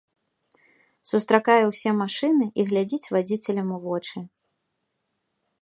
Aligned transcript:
Сустракае 1.09 1.59
ўсе 1.73 1.93
машыны 2.01 2.45
і 2.63 2.67
глядзіць 2.71 3.11
вадзіцелям 3.17 3.67
у 3.79 3.81
вочы. 3.87 4.17